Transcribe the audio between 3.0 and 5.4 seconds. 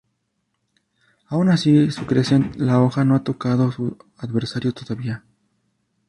no ha tocado su adversario todavía.